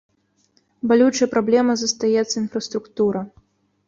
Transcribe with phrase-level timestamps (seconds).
[0.91, 3.21] Балючай праблемай застаецца інфраструктура.